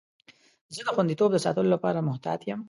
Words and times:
زه 0.75 0.81
د 0.85 0.89
خوندیتوب 0.95 1.29
د 1.33 1.37
ساتلو 1.45 1.73
لپاره 1.75 2.05
محتاط 2.07 2.39
یم. 2.49 2.59